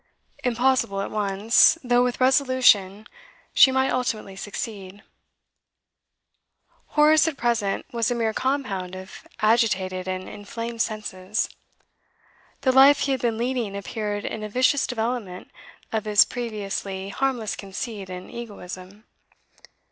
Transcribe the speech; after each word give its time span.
Impossible 0.43 0.99
at 1.01 1.11
once, 1.11 1.77
though 1.83 2.03
with 2.03 2.19
resolution 2.19 3.05
she 3.53 3.71
might 3.71 3.91
ultimately 3.91 4.35
succeed. 4.35 5.03
Horace, 6.97 7.27
at 7.27 7.37
present, 7.37 7.85
was 7.93 8.09
a 8.09 8.15
mere 8.15 8.33
compound 8.33 8.95
of 8.95 9.27
agitated 9.41 10.07
and 10.07 10.27
inflamed 10.27 10.81
senses. 10.81 11.49
The 12.61 12.71
life 12.71 13.01
he 13.01 13.11
had 13.11 13.21
been 13.21 13.37
leading 13.37 13.77
appeared 13.77 14.25
in 14.25 14.41
a 14.43 14.49
vicious 14.49 14.87
development 14.87 15.51
of 15.91 16.05
his 16.05 16.25
previously 16.25 17.09
harmless 17.09 17.55
conceit 17.55 18.09
and 18.09 18.31
egoism. 18.31 19.03